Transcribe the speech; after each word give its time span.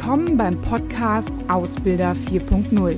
Willkommen 0.00 0.36
beim 0.36 0.60
Podcast 0.60 1.32
Ausbilder 1.48 2.12
4.0. 2.12 2.96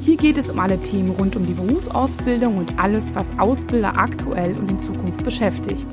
Hier 0.00 0.16
geht 0.16 0.38
es 0.38 0.48
um 0.48 0.58
alle 0.58 0.80
Themen 0.80 1.10
rund 1.10 1.36
um 1.36 1.44
die 1.44 1.52
Berufsausbildung 1.52 2.56
und 2.56 2.78
alles, 2.78 3.14
was 3.14 3.30
Ausbilder 3.38 3.94
aktuell 3.94 4.56
und 4.56 4.70
in 4.70 4.78
Zukunft 4.78 5.22
beschäftigt. 5.22 5.86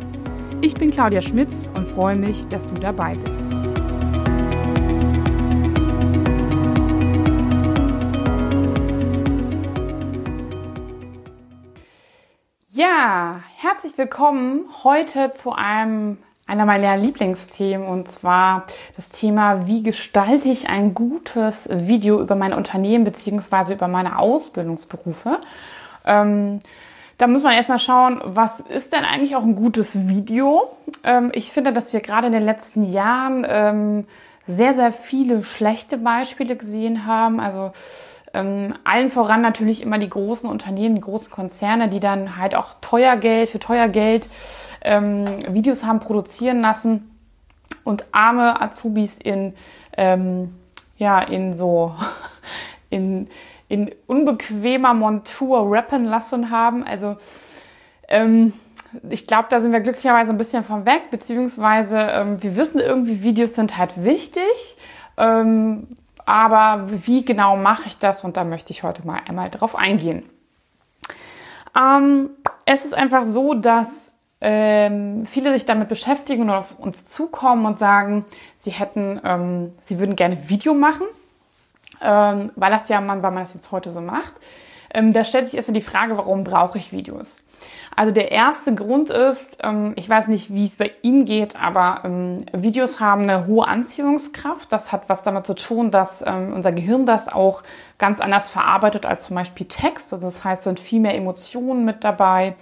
Ich 0.62 0.74
bin 0.74 0.90
Claudia 0.90 1.22
Schmitz 1.22 1.70
und 1.76 1.86
freue 1.86 2.16
mich, 2.16 2.48
dass 2.48 2.66
du 2.66 2.76
dabei 2.76 3.16
bist. 3.18 3.46
Ja, 12.70 13.44
herzlich 13.58 13.98
willkommen 13.98 14.70
heute 14.86 15.34
zu 15.36 15.52
einem 15.52 16.20
einer 16.48 16.66
meiner 16.66 16.98
Lieblingsthemen 16.98 17.86
und 17.86 18.10
zwar 18.10 18.66
das 18.96 19.10
Thema, 19.10 19.68
wie 19.68 19.84
gestalte 19.84 20.48
ich 20.48 20.70
ein 20.70 20.94
gutes 20.94 21.70
Video 21.72 22.22
über 22.22 22.36
mein 22.36 22.54
Unternehmen 22.54 23.04
beziehungsweise 23.04 23.74
über 23.74 23.88
meine 23.88 24.18
Ausbildungsberufe. 24.18 25.40
Ähm, 26.06 26.60
da 27.18 27.28
muss 27.28 27.44
man 27.44 27.54
erstmal 27.54 27.80
schauen, 27.80 28.22
was 28.24 28.60
ist 28.60 28.94
denn 28.94 29.04
eigentlich 29.04 29.36
auch 29.36 29.44
ein 29.44 29.56
gutes 29.56 30.08
Video? 30.08 30.72
Ähm, 31.04 31.32
ich 31.34 31.52
finde, 31.52 31.74
dass 31.74 31.92
wir 31.92 32.00
gerade 32.00 32.28
in 32.28 32.34
den 32.34 32.46
letzten 32.46 32.92
Jahren 32.92 33.46
ähm, 33.48 34.06
sehr, 34.48 34.76
sehr 34.76 34.94
viele 34.94 35.44
schlechte 35.44 35.98
Beispiele 35.98 36.56
gesehen 36.56 37.06
haben. 37.06 37.40
Also 37.40 37.74
ähm, 38.38 38.76
allen 38.84 39.10
voran 39.10 39.42
natürlich 39.42 39.82
immer 39.82 39.98
die 39.98 40.10
großen 40.10 40.50
Unternehmen, 40.50 40.96
die 40.96 41.02
großen 41.02 41.32
Konzerne, 41.32 41.90
die 41.90 42.00
dann 42.00 42.38
halt 42.38 42.54
auch 42.54 42.76
teuer 42.82 43.16
Geld 43.16 43.50
für 43.50 43.60
teuer 43.60 43.88
Geld 43.88 44.30
ähm, 44.82 45.26
Videos 45.54 45.84
haben 45.84 46.00
produzieren 46.00 46.62
lassen 46.62 47.12
und 47.84 48.06
arme 48.12 48.62
Azubis 48.62 49.18
in, 49.18 49.56
ähm, 49.98 50.54
ja, 50.98 51.20
in 51.20 51.56
so, 51.56 51.96
in, 52.92 53.28
in 53.70 53.92
unbequemer 54.06 54.94
Montur 54.94 55.72
rappen 55.72 56.06
lassen 56.06 56.52
haben. 56.52 56.84
Also, 56.84 57.18
ähm, 58.08 58.54
ich 59.10 59.26
glaube, 59.26 59.48
da 59.50 59.62
sind 59.62 59.72
wir 59.72 59.82
glücklicherweise 59.82 60.30
ein 60.30 60.38
bisschen 60.38 60.64
von 60.64 60.86
weg, 60.86 61.10
beziehungsweise 61.10 61.98
ähm, 61.98 62.42
wir 62.42 62.56
wissen 62.56 62.80
irgendwie, 62.80 63.24
Videos 63.24 63.56
sind 63.56 63.78
halt 63.78 64.04
wichtig. 64.04 64.78
Aber 66.28 66.90
wie 66.90 67.24
genau 67.24 67.56
mache 67.56 67.88
ich 67.88 68.00
das? 68.00 68.26
Und 68.26 68.36
da 68.36 68.44
möchte 68.44 68.72
ich 68.72 68.84
heute 68.84 69.08
mal 69.08 69.22
einmal 69.26 69.50
drauf 69.50 69.78
eingehen. 69.78 70.30
Ähm, 71.74 72.32
es 72.66 72.84
ist 72.84 72.94
einfach 72.94 73.24
so, 73.24 73.54
dass 73.54 74.14
ähm, 74.42 75.26
viele 75.26 75.54
sich 75.54 75.66
damit 75.66 75.88
beschäftigen 75.88 76.44
und 76.44 76.50
auf 76.50 76.78
uns 76.78 77.06
zukommen 77.06 77.66
und 77.66 77.80
sagen, 77.80 78.26
sie 78.58 78.72
hätten, 78.72 79.22
ähm, 79.24 79.74
sie 79.84 80.00
würden 80.00 80.18
gerne 80.18 80.50
Video 80.50 80.74
machen, 80.74 81.08
ähm, 82.02 82.52
weil 82.58 82.72
das 82.72 82.90
ja 82.90 83.00
man, 83.00 83.24
weil 83.24 83.32
man 83.32 83.44
das 83.44 83.54
jetzt 83.54 83.72
heute 83.72 83.94
so 83.94 84.02
macht. 84.02 84.34
Ähm, 84.94 85.14
da 85.14 85.24
stellt 85.24 85.46
sich 85.46 85.56
erstmal 85.56 85.80
die 85.80 85.82
Frage, 85.82 86.18
warum 86.18 86.44
brauche 86.44 86.78
ich 86.78 86.92
Videos? 86.92 87.42
Also 87.96 88.12
der 88.12 88.32
erste 88.32 88.76
Grund 88.76 89.10
ist, 89.10 89.58
ähm, 89.64 89.94
ich 89.96 90.08
weiß 90.08 90.28
nicht, 90.28 90.54
wie 90.54 90.66
es 90.66 90.76
bei 90.76 90.92
Ihnen 91.02 91.26
geht, 91.26 91.56
aber 91.56 92.02
ähm, 92.06 92.46
Videos 92.54 93.00
haben 93.00 93.24
eine 93.24 93.48
hohe 93.48 93.68
Anziehungskraft. 93.68 94.72
Das 94.72 94.92
hat 94.92 95.10
was 95.10 95.24
damit 95.24 95.48
zu 95.48 95.56
tun, 95.56 95.90
dass 95.92 96.24
ähm, 96.26 96.54
unser 96.54 96.72
Gehirn 96.72 97.06
das 97.06 97.28
auch 97.28 97.64
ganz 97.98 98.20
anders 98.20 98.50
verarbeitet 98.50 99.06
als 99.06 99.26
zum 99.26 99.36
Beispiel 99.36 99.68
Text. 99.68 100.14
Also 100.14 100.28
das 100.28 100.44
heißt, 100.44 100.64
sind 100.64 100.80
viel 100.80 101.00
mehr 101.00 101.16
Emotionen 101.16 101.86
mit 101.86 102.04
dabei. 102.04 102.56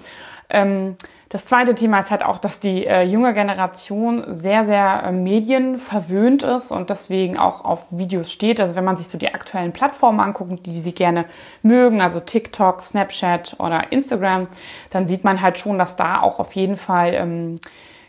Das 1.35 1.43
zweite 1.43 1.75
Thema 1.75 1.99
ist 1.99 2.11
halt 2.11 2.23
auch, 2.23 2.39
dass 2.39 2.61
die 2.61 2.87
äh, 2.87 3.01
junge 3.01 3.33
Generation 3.33 4.23
sehr, 4.29 4.63
sehr 4.63 5.03
äh, 5.03 5.11
medienverwöhnt 5.11 6.43
ist 6.43 6.71
und 6.71 6.89
deswegen 6.89 7.37
auch 7.37 7.65
auf 7.65 7.87
Videos 7.89 8.31
steht. 8.31 8.61
Also 8.61 8.75
wenn 8.75 8.85
man 8.85 8.95
sich 8.95 9.09
so 9.09 9.17
die 9.17 9.33
aktuellen 9.33 9.73
Plattformen 9.73 10.21
anguckt, 10.21 10.65
die 10.65 10.79
sie 10.79 10.93
gerne 10.93 11.25
mögen, 11.61 11.99
also 11.99 12.21
TikTok, 12.21 12.79
Snapchat 12.79 13.57
oder 13.59 13.91
Instagram, 13.91 14.47
dann 14.91 15.09
sieht 15.09 15.25
man 15.25 15.41
halt 15.41 15.57
schon, 15.57 15.77
dass 15.77 15.97
da 15.97 16.21
auch 16.21 16.39
auf 16.39 16.53
jeden 16.53 16.77
Fall 16.77 17.13
ähm, 17.13 17.57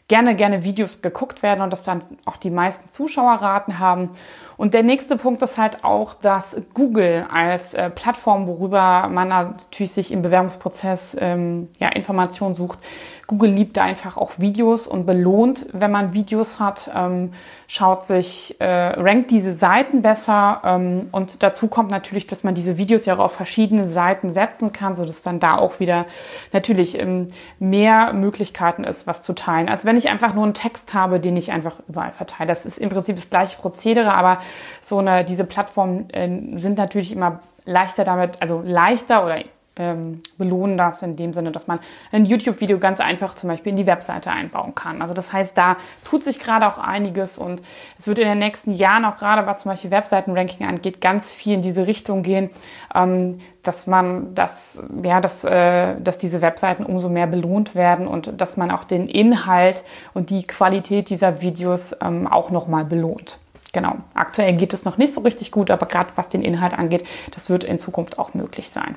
gerne, 0.08 0.36
gerne 0.36 0.62
Videos 0.62 1.02
geguckt 1.02 1.42
werden 1.42 1.62
und 1.62 1.72
dass 1.72 1.82
dann 1.82 2.02
auch 2.24 2.36
die 2.36 2.50
meisten 2.50 2.90
Zuschauerraten 2.90 3.78
haben. 3.78 4.10
Und 4.56 4.72
der 4.72 4.82
nächste 4.82 5.16
Punkt 5.16 5.42
ist 5.42 5.58
halt 5.58 5.84
auch, 5.84 6.14
dass 6.14 6.62
Google 6.74 7.26
als 7.32 7.74
äh, 7.74 7.90
Plattform, 7.90 8.46
worüber 8.46 9.08
man 9.08 9.28
natürlich 9.28 9.92
sich 9.92 10.12
im 10.12 10.22
Bewerbungsprozess 10.22 11.16
ähm, 11.18 11.68
ja, 11.78 11.88
Informationen 11.88 12.54
sucht, 12.54 12.78
Google 13.26 13.50
liebt 13.50 13.76
da 13.76 13.82
einfach 13.82 14.16
auch 14.16 14.38
Videos 14.38 14.86
und 14.86 15.04
belohnt, 15.04 15.66
wenn 15.72 15.90
man 15.90 16.12
Videos 16.12 16.60
hat, 16.60 16.90
ähm, 16.94 17.32
schaut 17.66 18.04
sich, 18.04 18.54
äh, 18.60 18.66
rankt 18.66 19.32
diese 19.32 19.52
Seiten 19.52 20.00
besser 20.00 20.60
ähm, 20.64 21.08
und 21.10 21.42
dazu 21.42 21.66
kommt 21.66 21.90
natürlich, 21.90 22.28
dass 22.28 22.44
man 22.44 22.54
diese 22.54 22.76
Videos 22.78 23.04
ja 23.04 23.14
auch 23.14 23.18
auf 23.18 23.32
verschiedene 23.32 23.88
Seiten 23.88 24.32
setzen 24.32 24.72
kann, 24.72 24.94
so 24.94 25.04
dass 25.04 25.22
dann 25.22 25.40
da 25.40 25.56
auch 25.56 25.80
wieder 25.80 26.06
natürlich 26.52 27.00
ähm, 27.00 27.28
mehr 27.58 28.12
Möglichkeiten 28.12 28.84
ist, 28.84 29.08
was 29.08 29.22
zu 29.22 29.32
teilen, 29.32 29.68
als 29.68 29.84
wenn 29.84 29.96
ich 29.96 30.08
einfach 30.08 30.32
nur 30.32 30.44
einen 30.44 30.54
Text 30.54 30.94
habe, 30.94 31.18
den 31.18 31.36
ich 31.36 31.50
einfach 31.50 31.80
überall 31.88 32.12
verteile. 32.12 32.46
Das 32.46 32.64
ist 32.64 32.78
im 32.78 32.90
Prinzip 32.90 33.16
das 33.16 33.28
gleiche 33.28 33.58
Prozedere, 33.58 34.14
aber 34.14 34.38
so 34.82 34.98
eine 34.98 35.24
diese 35.24 35.44
Plattformen 35.44 36.10
äh, 36.10 36.60
sind 36.60 36.78
natürlich 36.78 37.10
immer 37.10 37.40
leichter 37.64 38.04
damit, 38.04 38.40
also 38.40 38.62
leichter 38.64 39.24
oder 39.24 39.38
ähm, 39.76 40.22
belohnen 40.38 40.78
das 40.78 41.02
in 41.02 41.16
dem 41.16 41.32
Sinne, 41.34 41.52
dass 41.52 41.66
man 41.66 41.80
ein 42.12 42.24
YouTube-Video 42.24 42.78
ganz 42.78 43.00
einfach 43.00 43.34
zum 43.34 43.48
Beispiel 43.48 43.70
in 43.70 43.76
die 43.76 43.86
Webseite 43.86 44.30
einbauen 44.30 44.74
kann. 44.74 45.02
Also 45.02 45.14
das 45.14 45.32
heißt, 45.32 45.56
da 45.56 45.76
tut 46.04 46.24
sich 46.24 46.38
gerade 46.38 46.66
auch 46.66 46.78
einiges 46.78 47.38
und 47.38 47.62
es 47.98 48.06
wird 48.06 48.18
in 48.18 48.26
den 48.26 48.38
nächsten 48.38 48.72
Jahren 48.72 49.04
auch 49.04 49.16
gerade, 49.16 49.46
was 49.46 49.60
zum 49.60 49.70
Beispiel 49.70 49.90
Webseitenranking 49.90 50.66
angeht, 50.66 51.00
ganz 51.00 51.28
viel 51.28 51.54
in 51.54 51.62
diese 51.62 51.86
Richtung 51.86 52.22
gehen, 52.22 52.50
ähm, 52.94 53.38
dass 53.62 53.86
man 53.86 54.34
das, 54.34 54.82
ja, 55.02 55.20
dass, 55.20 55.44
äh, 55.44 56.00
dass 56.00 56.18
diese 56.18 56.40
Webseiten 56.40 56.84
umso 56.86 57.08
mehr 57.08 57.26
belohnt 57.26 57.74
werden 57.74 58.06
und 58.06 58.40
dass 58.40 58.56
man 58.56 58.70
auch 58.70 58.84
den 58.84 59.08
Inhalt 59.08 59.82
und 60.14 60.30
die 60.30 60.46
Qualität 60.46 61.10
dieser 61.10 61.40
Videos 61.40 61.94
ähm, 62.00 62.26
auch 62.26 62.50
nochmal 62.50 62.84
belohnt. 62.84 63.38
Genau. 63.72 63.96
Aktuell 64.14 64.54
geht 64.54 64.72
es 64.72 64.84
noch 64.86 64.96
nicht 64.96 65.12
so 65.12 65.20
richtig 65.20 65.50
gut, 65.50 65.70
aber 65.70 65.86
gerade 65.86 66.10
was 66.14 66.30
den 66.30 66.42
Inhalt 66.42 66.72
angeht, 66.72 67.04
das 67.34 67.50
wird 67.50 67.62
in 67.62 67.78
Zukunft 67.78 68.18
auch 68.18 68.32
möglich 68.32 68.70
sein. 68.70 68.96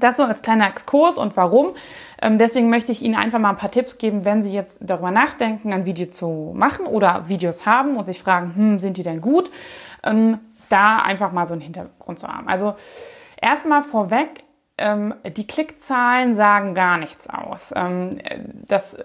Das 0.00 0.16
so 0.16 0.24
als 0.24 0.42
kleiner 0.42 0.68
Exkurs 0.68 1.18
und 1.18 1.36
warum. 1.36 1.72
Ähm, 2.20 2.38
deswegen 2.38 2.70
möchte 2.70 2.92
ich 2.92 3.02
Ihnen 3.02 3.14
einfach 3.14 3.38
mal 3.38 3.50
ein 3.50 3.56
paar 3.56 3.70
Tipps 3.70 3.98
geben, 3.98 4.24
wenn 4.24 4.42
Sie 4.42 4.52
jetzt 4.52 4.78
darüber 4.80 5.10
nachdenken, 5.10 5.72
ein 5.72 5.84
Video 5.84 6.06
zu 6.06 6.52
machen 6.54 6.86
oder 6.86 7.28
Videos 7.28 7.66
haben 7.66 7.96
und 7.96 8.04
sich 8.04 8.20
fragen, 8.20 8.54
hm, 8.54 8.78
sind 8.78 8.96
die 8.96 9.02
denn 9.02 9.20
gut? 9.20 9.50
Ähm, 10.02 10.38
da 10.68 10.98
einfach 10.98 11.32
mal 11.32 11.46
so 11.46 11.54
einen 11.54 11.62
Hintergrund 11.62 12.18
zu 12.18 12.28
haben. 12.28 12.48
Also 12.48 12.74
erstmal 13.40 13.82
vorweg, 13.82 14.44
ähm, 14.78 15.14
die 15.36 15.46
Klickzahlen 15.46 16.34
sagen 16.34 16.74
gar 16.74 16.98
nichts 16.98 17.28
aus. 17.28 17.74
Das 18.66 18.96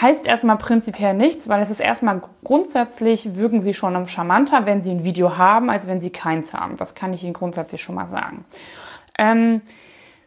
heißt 0.00 0.26
erstmal 0.26 0.58
prinzipiell 0.58 1.14
nichts, 1.14 1.48
weil 1.48 1.62
es 1.62 1.70
ist 1.70 1.80
erstmal 1.80 2.20
grundsätzlich 2.42 3.36
wirken 3.36 3.60
sie 3.60 3.74
schon 3.74 4.06
charmanter, 4.08 4.66
wenn 4.66 4.82
sie 4.82 4.90
ein 4.90 5.04
Video 5.04 5.36
haben, 5.38 5.70
als 5.70 5.86
wenn 5.86 6.00
sie 6.00 6.10
keins 6.10 6.52
haben. 6.52 6.76
Das 6.76 6.94
kann 6.94 7.12
ich 7.12 7.22
Ihnen 7.22 7.34
grundsätzlich 7.34 7.82
schon 7.82 7.94
mal 7.94 8.08
sagen. 8.08 8.44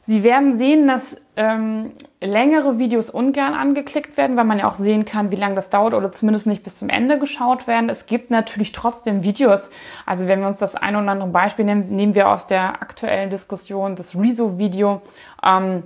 Sie 0.06 0.22
werden 0.22 0.58
sehen, 0.58 0.86
dass 0.86 1.16
ähm, 1.38 1.94
längere 2.20 2.78
Videos 2.78 3.10
ungern 3.10 3.54
angeklickt 3.54 4.18
werden, 4.18 4.36
weil 4.36 4.44
man 4.44 4.60
ja 4.60 4.68
auch 4.68 4.76
sehen 4.76 5.06
kann, 5.06 5.32
wie 5.32 5.38
lange 5.38 5.56
das 5.56 5.70
dauert 5.70 5.94
oder 5.94 6.12
zumindest 6.12 6.46
nicht 6.46 6.62
bis 6.62 6.78
zum 6.78 6.90
Ende 6.90 7.18
geschaut 7.18 7.68
werden. 7.68 7.90
Es 7.90 8.06
gibt 8.06 8.30
natürlich 8.30 8.74
trotzdem 8.74 9.24
Videos. 9.24 9.70
Also 10.06 10.28
wenn 10.28 10.42
wir 10.42 10.48
uns 10.48 10.58
das 10.58 10.76
ein 10.76 10.98
oder 10.98 11.10
andere 11.10 11.30
Beispiel 11.30 11.64
nehmen, 11.64 11.96
nehmen 11.96 12.16
wir 12.16 12.28
aus 12.28 12.48
der 12.48 12.82
aktuellen 12.82 13.30
Diskussion 13.30 13.96
das 13.96 14.14
Rezo-Video. 14.14 15.02
Ähm, 15.42 15.84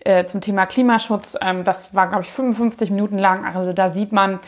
äh, 0.00 0.26
zum 0.26 0.42
Thema 0.42 0.66
Klimaschutz. 0.66 1.34
Ähm, 1.40 1.64
das 1.64 1.94
war, 1.94 2.08
glaube 2.08 2.24
ich, 2.24 2.30
55 2.30 2.90
Minuten 2.90 3.16
lang. 3.16 3.46
Also 3.46 3.72
da 3.72 3.88
sieht 3.88 4.12
man, 4.12 4.38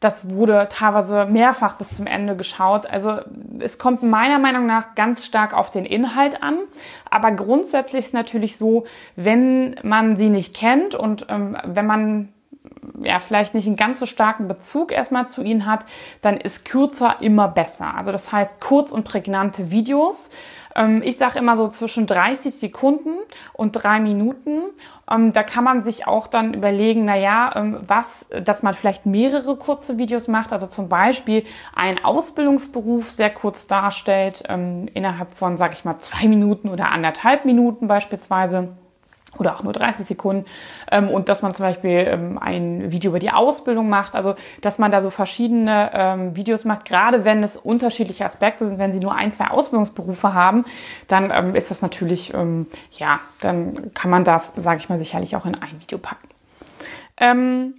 das 0.00 0.28
wurde 0.28 0.68
teilweise 0.70 1.24
mehrfach 1.26 1.76
bis 1.76 1.96
zum 1.96 2.06
Ende 2.06 2.36
geschaut. 2.36 2.86
Also 2.86 3.20
es 3.60 3.78
kommt 3.78 4.02
meiner 4.02 4.38
Meinung 4.38 4.66
nach 4.66 4.94
ganz 4.94 5.24
stark 5.24 5.54
auf 5.54 5.70
den 5.70 5.86
Inhalt 5.86 6.42
an. 6.42 6.58
Aber 7.10 7.32
grundsätzlich 7.32 8.06
ist 8.06 8.14
natürlich 8.14 8.58
so, 8.58 8.84
wenn 9.16 9.76
man 9.82 10.16
sie 10.16 10.28
nicht 10.28 10.54
kennt 10.54 10.94
und 10.94 11.26
ähm, 11.30 11.56
wenn 11.64 11.86
man 11.86 12.28
ja, 13.02 13.20
vielleicht 13.20 13.54
nicht 13.54 13.66
einen 13.66 13.76
ganz 13.76 14.00
so 14.00 14.06
starken 14.06 14.48
Bezug 14.48 14.92
erstmal 14.92 15.28
zu 15.28 15.42
ihnen 15.42 15.66
hat, 15.66 15.84
dann 16.22 16.36
ist 16.36 16.64
kürzer 16.64 17.16
immer 17.20 17.48
besser. 17.48 17.94
Also 17.94 18.12
das 18.12 18.32
heißt 18.32 18.60
kurz 18.60 18.92
und 18.92 19.04
prägnante 19.04 19.70
Videos. 19.70 20.30
Ähm, 20.74 21.02
ich 21.04 21.16
sage 21.16 21.38
immer 21.38 21.56
so 21.56 21.68
zwischen 21.68 22.06
30 22.06 22.54
Sekunden 22.54 23.14
und 23.52 23.72
drei 23.72 24.00
Minuten. 24.00 24.62
Ähm, 25.10 25.32
da 25.32 25.42
kann 25.42 25.64
man 25.64 25.82
sich 25.82 26.06
auch 26.06 26.26
dann 26.26 26.54
überlegen, 26.54 27.04
na 27.04 27.16
ja, 27.16 27.52
ähm, 27.54 27.78
was, 27.86 28.28
dass 28.42 28.62
man 28.62 28.74
vielleicht 28.74 29.06
mehrere 29.06 29.56
kurze 29.56 29.98
Videos 29.98 30.28
macht. 30.28 30.52
Also 30.52 30.66
zum 30.66 30.88
Beispiel 30.88 31.44
einen 31.74 32.02
Ausbildungsberuf 32.04 33.10
sehr 33.10 33.30
kurz 33.30 33.66
darstellt, 33.66 34.42
innerhalb 34.46 35.34
von, 35.34 35.56
sag 35.56 35.72
ich 35.72 35.84
mal, 35.84 35.98
zwei 35.98 36.28
Minuten 36.28 36.68
oder 36.68 36.90
anderthalb 36.90 37.44
Minuten 37.44 37.88
beispielsweise 37.88 38.76
oder 39.38 39.56
auch 39.56 39.62
nur 39.62 39.72
30 39.72 40.06
Sekunden. 40.06 40.46
Ähm, 40.90 41.08
und 41.08 41.28
dass 41.28 41.42
man 41.42 41.54
zum 41.54 41.66
Beispiel 41.66 42.06
ähm, 42.06 42.38
ein 42.38 42.90
Video 42.90 43.10
über 43.10 43.18
die 43.18 43.30
Ausbildung 43.30 43.88
macht, 43.88 44.14
also 44.14 44.34
dass 44.62 44.78
man 44.78 44.90
da 44.90 45.02
so 45.02 45.10
verschiedene 45.10 45.90
ähm, 45.92 46.36
Videos 46.36 46.64
macht, 46.64 46.84
gerade 46.84 47.24
wenn 47.24 47.42
es 47.42 47.56
unterschiedliche 47.56 48.24
Aspekte 48.24 48.66
sind, 48.66 48.78
wenn 48.78 48.92
Sie 48.92 49.00
nur 49.00 49.14
ein, 49.14 49.32
zwei 49.32 49.48
Ausbildungsberufe 49.48 50.34
haben, 50.34 50.64
dann 51.08 51.30
ähm, 51.32 51.54
ist 51.54 51.70
das 51.70 51.82
natürlich, 51.82 52.34
ähm, 52.34 52.66
ja, 52.92 53.20
dann 53.40 53.92
kann 53.94 54.10
man 54.10 54.24
das, 54.24 54.52
sage 54.56 54.78
ich 54.78 54.88
mal, 54.88 54.98
sicherlich 54.98 55.36
auch 55.36 55.46
in 55.46 55.54
ein 55.54 55.80
Video 55.80 55.98
packen. 55.98 56.28
Ähm, 57.18 57.74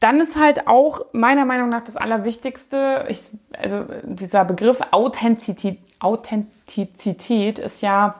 dann 0.00 0.20
ist 0.20 0.36
halt 0.36 0.66
auch 0.66 1.00
meiner 1.12 1.46
Meinung 1.46 1.70
nach 1.70 1.82
das 1.84 1.96
Allerwichtigste, 1.96 3.06
ich, 3.08 3.22
also 3.58 3.84
dieser 4.02 4.44
Begriff 4.44 4.80
Authentizität, 4.90 5.78
Authentizität 5.98 7.58
ist 7.58 7.80
ja 7.80 8.16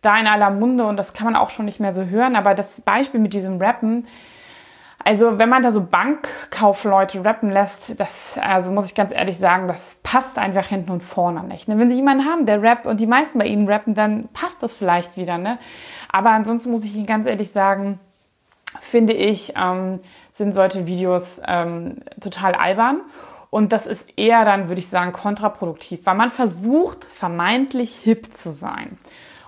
da 0.00 0.18
in 0.18 0.26
aller 0.26 0.50
Munde 0.50 0.86
und 0.86 0.96
das 0.96 1.12
kann 1.12 1.26
man 1.26 1.36
auch 1.36 1.50
schon 1.50 1.64
nicht 1.64 1.80
mehr 1.80 1.94
so 1.94 2.04
hören. 2.04 2.36
Aber 2.36 2.54
das 2.54 2.80
Beispiel 2.80 3.20
mit 3.20 3.32
diesem 3.32 3.60
Rappen, 3.60 4.06
also 5.04 5.38
wenn 5.38 5.48
man 5.48 5.62
da 5.62 5.72
so 5.72 5.80
Bankkaufleute 5.80 7.24
rappen 7.24 7.50
lässt, 7.50 7.98
das, 7.98 8.38
also 8.42 8.70
muss 8.70 8.86
ich 8.86 8.94
ganz 8.94 9.12
ehrlich 9.12 9.38
sagen, 9.38 9.68
das 9.68 9.96
passt 10.02 10.38
einfach 10.38 10.66
hinten 10.66 10.90
und 10.90 11.02
vorne 11.02 11.44
nicht. 11.44 11.68
Ne? 11.68 11.78
Wenn 11.78 11.88
Sie 11.88 11.96
jemanden 11.96 12.26
haben, 12.26 12.46
der 12.46 12.62
rappt 12.62 12.86
und 12.86 12.98
die 13.00 13.06
meisten 13.06 13.38
bei 13.38 13.46
Ihnen 13.46 13.68
rappen, 13.68 13.94
dann 13.94 14.28
passt 14.32 14.62
das 14.62 14.76
vielleicht 14.76 15.16
wieder. 15.16 15.38
Ne? 15.38 15.58
Aber 16.10 16.30
ansonsten 16.30 16.70
muss 16.70 16.84
ich 16.84 16.94
Ihnen 16.94 17.06
ganz 17.06 17.26
ehrlich 17.26 17.52
sagen, 17.52 18.00
finde 18.80 19.14
ich, 19.14 19.54
ähm, 19.56 20.00
sind 20.32 20.54
solche 20.54 20.86
Videos 20.86 21.40
ähm, 21.46 22.02
total 22.20 22.54
albern. 22.54 23.00
Und 23.50 23.72
das 23.72 23.86
ist 23.86 24.18
eher 24.18 24.44
dann, 24.44 24.68
würde 24.68 24.80
ich 24.80 24.88
sagen, 24.88 25.12
kontraproduktiv, 25.12 26.04
weil 26.04 26.16
man 26.16 26.30
versucht, 26.30 27.04
vermeintlich 27.04 27.96
hip 27.96 28.34
zu 28.34 28.52
sein. 28.52 28.98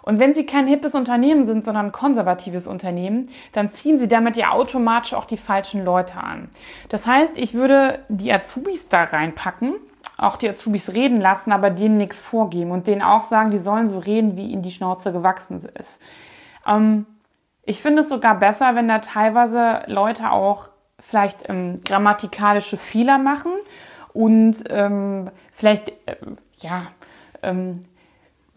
Und 0.02 0.18
wenn 0.18 0.34
Sie 0.34 0.46
kein 0.46 0.66
hippes 0.66 0.94
Unternehmen 0.94 1.44
sind, 1.44 1.64
sondern 1.64 1.86
ein 1.86 1.92
konservatives 1.92 2.66
Unternehmen, 2.66 3.28
dann 3.52 3.70
ziehen 3.70 3.98
Sie 3.98 4.08
damit 4.08 4.36
ja 4.36 4.52
automatisch 4.52 5.14
auch 5.14 5.24
die 5.24 5.36
falschen 5.36 5.84
Leute 5.84 6.16
an. 6.16 6.48
Das 6.88 7.06
heißt, 7.06 7.36
ich 7.36 7.54
würde 7.54 8.00
die 8.08 8.32
Azubis 8.32 8.88
da 8.88 9.04
reinpacken, 9.04 9.74
auch 10.16 10.36
die 10.36 10.48
Azubis 10.48 10.94
reden 10.94 11.20
lassen, 11.20 11.52
aber 11.52 11.70
denen 11.70 11.96
nichts 11.96 12.22
vorgeben 12.24 12.70
und 12.70 12.86
denen 12.86 13.02
auch 13.02 13.24
sagen, 13.24 13.50
die 13.50 13.58
sollen 13.58 13.88
so 13.88 13.98
reden, 13.98 14.36
wie 14.36 14.48
ihnen 14.48 14.62
die 14.62 14.70
Schnauze 14.70 15.12
gewachsen 15.12 15.62
ist. 15.78 15.98
Ähm, 16.66 17.06
ich 17.64 17.82
finde 17.82 18.02
es 18.02 18.08
sogar 18.08 18.38
besser, 18.38 18.74
wenn 18.74 18.88
da 18.88 18.98
teilweise 18.98 19.82
Leute 19.86 20.30
auch 20.30 20.70
vielleicht 20.98 21.48
ähm, 21.48 21.80
grammatikalische 21.84 22.76
Fehler 22.76 23.18
machen 23.18 23.52
und 24.12 24.56
ähm, 24.68 25.30
vielleicht, 25.52 25.90
äh, 26.06 26.16
ja, 26.58 26.88
ähm, 27.42 27.80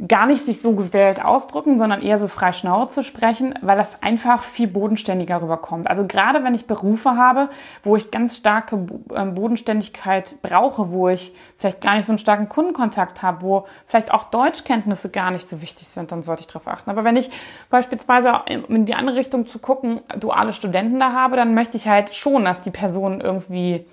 gar 0.07 0.25
nicht 0.25 0.45
sich 0.45 0.61
so 0.61 0.73
gewählt 0.73 1.23
ausdrücken, 1.23 1.77
sondern 1.77 2.01
eher 2.01 2.19
so 2.19 2.27
frei 2.27 2.51
Schnauze 2.51 3.03
sprechen, 3.03 3.53
weil 3.61 3.77
das 3.77 4.01
einfach 4.01 4.43
viel 4.43 4.67
bodenständiger 4.67 5.41
rüberkommt. 5.41 5.87
Also 5.87 6.05
gerade 6.05 6.43
wenn 6.43 6.55
ich 6.55 6.67
Berufe 6.67 7.11
habe, 7.11 7.49
wo 7.83 7.95
ich 7.95 8.11
ganz 8.11 8.35
starke 8.35 8.85
ähm, 9.15 9.35
Bodenständigkeit 9.35 10.35
brauche, 10.41 10.91
wo 10.91 11.09
ich 11.09 11.33
vielleicht 11.57 11.81
gar 11.81 11.95
nicht 11.95 12.05
so 12.05 12.11
einen 12.11 12.19
starken 12.19 12.49
Kundenkontakt 12.49 13.21
habe, 13.21 13.41
wo 13.41 13.65
vielleicht 13.85 14.11
auch 14.11 14.25
Deutschkenntnisse 14.25 15.09
gar 15.09 15.31
nicht 15.31 15.47
so 15.47 15.61
wichtig 15.61 15.87
sind, 15.87 16.11
dann 16.11 16.23
sollte 16.23 16.41
ich 16.41 16.47
darauf 16.47 16.67
achten. 16.67 16.89
Aber 16.89 17.03
wenn 17.03 17.15
ich 17.15 17.29
beispielsweise 17.69 18.41
in 18.47 18.85
die 18.85 18.95
andere 18.95 19.15
Richtung 19.15 19.47
zu 19.47 19.59
gucken, 19.59 20.01
duale 20.19 20.53
Studenten 20.53 20.99
da 20.99 21.13
habe, 21.13 21.35
dann 21.37 21.53
möchte 21.53 21.77
ich 21.77 21.87
halt 21.87 22.15
schon, 22.15 22.43
dass 22.45 22.61
die 22.61 22.71
Personen 22.71 23.21
irgendwie 23.21 23.85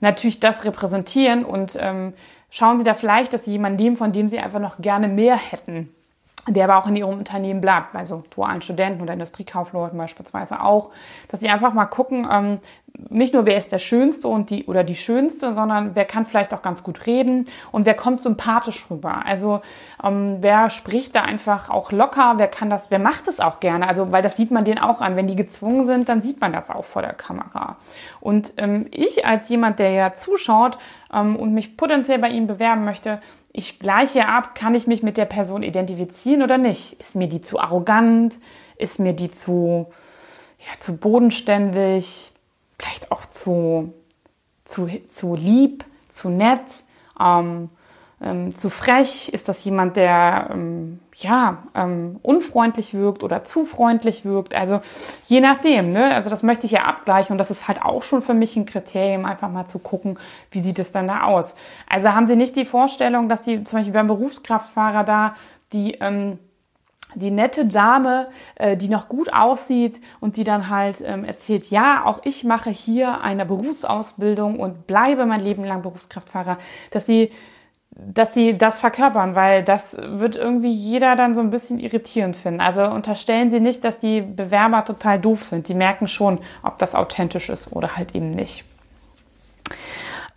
natürlich 0.00 0.40
das 0.40 0.64
repräsentieren 0.64 1.44
und 1.44 1.76
ähm, 1.80 2.14
schauen 2.50 2.78
Sie 2.78 2.84
da 2.84 2.94
vielleicht, 2.94 3.32
dass 3.32 3.44
Sie 3.44 3.52
jemanden 3.52 3.82
nehmen, 3.82 3.96
von 3.96 4.12
dem 4.12 4.28
Sie 4.28 4.38
einfach 4.38 4.60
noch 4.60 4.78
gerne 4.78 5.08
mehr 5.08 5.36
hätten 5.36 5.94
der 6.54 6.64
aber 6.64 6.78
auch 6.78 6.86
in 6.86 6.96
ihrem 6.96 7.18
Unternehmen 7.18 7.60
bleibt, 7.60 7.94
also 7.94 8.24
dualen 8.34 8.62
Studenten 8.62 9.02
oder 9.02 9.12
Industriekaufleuten 9.12 9.98
beispielsweise 9.98 10.62
auch, 10.62 10.90
dass 11.28 11.40
sie 11.40 11.48
einfach 11.48 11.72
mal 11.72 11.86
gucken, 11.86 12.26
ähm, 12.30 12.58
nicht 13.10 13.32
nur 13.32 13.46
wer 13.46 13.56
ist 13.56 13.70
der 13.70 13.78
Schönste 13.78 14.28
und 14.28 14.50
die 14.50 14.66
oder 14.66 14.82
die 14.82 14.96
Schönste, 14.96 15.54
sondern 15.54 15.94
wer 15.94 16.04
kann 16.04 16.26
vielleicht 16.26 16.52
auch 16.52 16.62
ganz 16.62 16.82
gut 16.82 17.06
reden 17.06 17.46
und 17.70 17.86
wer 17.86 17.94
kommt 17.94 18.22
sympathisch 18.22 18.86
rüber. 18.90 19.24
Also 19.24 19.60
ähm, 20.02 20.38
wer 20.40 20.70
spricht 20.70 21.14
da 21.14 21.22
einfach 21.22 21.70
auch 21.70 21.92
locker, 21.92 22.34
wer 22.36 22.48
kann 22.48 22.70
das, 22.70 22.90
wer 22.90 22.98
macht 22.98 23.28
es 23.28 23.40
auch 23.40 23.60
gerne. 23.60 23.88
Also 23.88 24.10
weil 24.10 24.22
das 24.22 24.36
sieht 24.36 24.50
man 24.50 24.64
denen 24.64 24.78
auch 24.78 25.00
an. 25.00 25.16
Wenn 25.16 25.28
die 25.28 25.36
gezwungen 25.36 25.86
sind, 25.86 26.08
dann 26.08 26.22
sieht 26.22 26.40
man 26.40 26.52
das 26.52 26.70
auch 26.70 26.84
vor 26.84 27.02
der 27.02 27.14
Kamera. 27.14 27.76
Und 28.20 28.52
ähm, 28.56 28.86
ich 28.90 29.24
als 29.24 29.48
jemand, 29.48 29.78
der 29.78 29.90
ja 29.90 30.14
zuschaut 30.14 30.78
ähm, 31.12 31.36
und 31.36 31.54
mich 31.54 31.76
potenziell 31.76 32.18
bei 32.18 32.30
ihm 32.30 32.46
bewerben 32.46 32.84
möchte, 32.84 33.20
ich 33.52 33.78
gleiche 33.78 34.26
ab, 34.26 34.54
kann 34.54 34.74
ich 34.74 34.86
mich 34.86 35.02
mit 35.02 35.16
der 35.16 35.24
Person 35.24 35.62
identifizieren 35.62 36.42
oder 36.42 36.58
nicht? 36.58 37.00
Ist 37.00 37.14
mir 37.14 37.28
die 37.28 37.40
zu 37.40 37.58
arrogant? 37.58 38.38
Ist 38.76 39.00
mir 39.00 39.14
die 39.14 39.30
zu, 39.30 39.86
ja, 40.58 40.78
zu 40.78 40.96
bodenständig? 40.96 42.32
Vielleicht 42.78 43.10
auch 43.10 43.26
zu, 43.26 43.92
zu, 44.64 44.88
zu 45.06 45.34
lieb, 45.34 45.84
zu 46.08 46.30
nett? 46.30 46.84
Ähm, 47.20 47.70
ähm, 48.20 48.54
zu 48.56 48.70
frech? 48.70 49.28
Ist 49.28 49.48
das 49.48 49.62
jemand, 49.64 49.96
der 49.96 50.48
ähm, 50.52 51.00
ja 51.14 51.62
ähm, 51.74 52.18
unfreundlich 52.22 52.94
wirkt 52.94 53.22
oder 53.22 53.44
zu 53.44 53.64
freundlich 53.64 54.24
wirkt? 54.24 54.54
Also 54.54 54.80
je 55.26 55.40
nachdem. 55.40 55.90
Ne? 55.90 56.14
Also 56.14 56.30
das 56.30 56.42
möchte 56.42 56.66
ich 56.66 56.72
ja 56.72 56.84
abgleichen 56.84 57.34
und 57.34 57.38
das 57.38 57.50
ist 57.50 57.68
halt 57.68 57.82
auch 57.82 58.02
schon 58.02 58.22
für 58.22 58.34
mich 58.34 58.56
ein 58.56 58.66
Kriterium, 58.66 59.24
einfach 59.24 59.50
mal 59.50 59.66
zu 59.66 59.78
gucken, 59.78 60.18
wie 60.50 60.60
sieht 60.60 60.78
es 60.78 60.92
dann 60.92 61.08
da 61.08 61.22
aus. 61.22 61.54
Also 61.88 62.12
haben 62.12 62.26
Sie 62.26 62.36
nicht 62.36 62.56
die 62.56 62.64
Vorstellung, 62.64 63.28
dass 63.28 63.44
Sie 63.44 63.62
zum 63.64 63.78
Beispiel 63.78 63.94
beim 63.94 64.08
Berufskraftfahrer 64.08 65.04
da 65.04 65.34
die 65.72 65.94
ähm, 66.00 66.38
die 67.14 67.30
nette 67.30 67.66
Dame, 67.66 68.28
äh, 68.56 68.76
die 68.76 68.88
noch 68.88 69.08
gut 69.08 69.32
aussieht 69.32 70.00
und 70.20 70.36
die 70.36 70.44
dann 70.44 70.68
halt 70.68 71.02
ähm, 71.04 71.24
erzählt, 71.24 71.70
ja, 71.70 72.04
auch 72.04 72.20
ich 72.24 72.44
mache 72.44 72.70
hier 72.70 73.20
eine 73.22 73.46
Berufsausbildung 73.46 74.60
und 74.60 74.86
bleibe 74.86 75.26
mein 75.26 75.40
Leben 75.40 75.64
lang 75.64 75.82
Berufskraftfahrer, 75.82 76.58
dass 76.90 77.06
sie 77.06 77.30
dass 78.00 78.32
sie 78.32 78.56
das 78.56 78.78
verkörpern, 78.78 79.34
weil 79.34 79.64
das 79.64 79.96
wird 79.98 80.36
irgendwie 80.36 80.72
jeder 80.72 81.16
dann 81.16 81.34
so 81.34 81.40
ein 81.40 81.50
bisschen 81.50 81.80
irritierend 81.80 82.36
finden. 82.36 82.60
Also 82.60 82.84
unterstellen 82.84 83.50
Sie 83.50 83.58
nicht, 83.58 83.82
dass 83.82 83.98
die 83.98 84.20
Bewerber 84.20 84.84
total 84.84 85.18
doof 85.18 85.44
sind. 85.44 85.66
Die 85.68 85.74
merken 85.74 86.06
schon, 86.06 86.38
ob 86.62 86.78
das 86.78 86.94
authentisch 86.94 87.48
ist 87.48 87.72
oder 87.72 87.96
halt 87.96 88.14
eben 88.14 88.30
nicht. 88.30 88.64